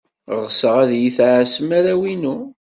Ɣseɣ 0.43 0.75
ad 0.83 0.91
iyi-tɛassem 0.93 1.69
arraw-inu. 1.77 2.35